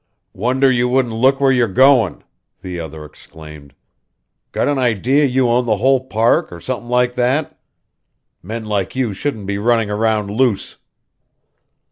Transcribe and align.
"Wonder 0.33 0.71
you 0.71 0.89
wouldn't 0.89 1.13
look 1.13 1.39
where 1.39 1.51
you're 1.51 1.67
going!" 1.67 2.23
the 2.63 2.79
other 2.79 3.05
exclaimed. 3.05 3.75
"Got 4.51 4.67
an 4.67 4.79
idea 4.79 5.25
you 5.25 5.47
own 5.47 5.67
the 5.67 5.77
whole 5.77 6.03
Park, 6.05 6.51
or 6.51 6.59
something 6.59 6.89
like 6.89 7.13
that? 7.13 7.59
Men 8.41 8.65
like 8.65 8.95
you 8.95 9.13
shouldn't 9.13 9.45
be 9.45 9.59
running 9.59 9.91
around 9.91 10.31
loose!" 10.31 10.77